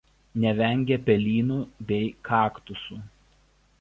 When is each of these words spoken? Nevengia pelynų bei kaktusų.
Nevengia 0.45 0.97
pelynų 1.09 1.59
bei 1.91 2.11
kaktusų. 2.31 2.99